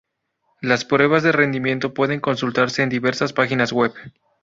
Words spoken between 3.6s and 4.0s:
web.